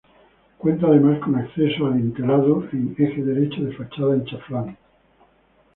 [0.57, 4.77] Cuenta, además, con acceso adintelado en eje derecho de fachada en chaflán.